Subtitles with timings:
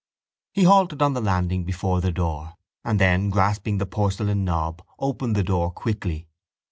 [0.51, 5.35] He halted on the landing before the door and then, grasping the porcelain knob, opened
[5.35, 6.27] the door quickly.